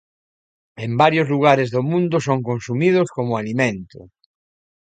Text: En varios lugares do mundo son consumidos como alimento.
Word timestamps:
En 0.85 0.91
varios 1.01 1.27
lugares 1.33 1.67
do 1.75 1.81
mundo 1.91 2.17
son 2.27 2.39
consumidos 2.49 3.07
como 3.15 3.37
alimento. 3.41 3.99